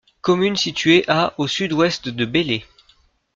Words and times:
Commune 0.21 0.55
située 0.55 1.07
à 1.07 1.35
au 1.37 1.45
sud-ouest 1.45 2.09
de 2.09 2.25
Belley. 2.25 2.65